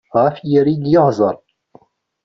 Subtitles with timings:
[0.21, 1.35] Ɣef yiri n yeɣẓeṛ.